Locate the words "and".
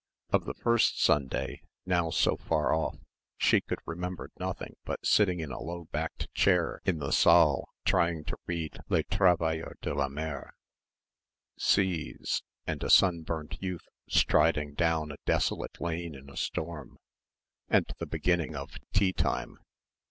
12.65-12.83, 17.69-17.93